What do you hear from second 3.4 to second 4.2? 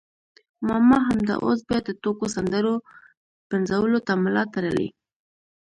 پنځولو ته